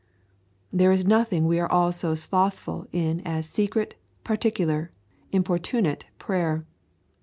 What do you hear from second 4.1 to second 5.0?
particular,